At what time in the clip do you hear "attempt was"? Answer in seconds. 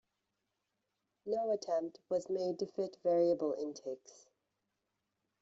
1.51-2.27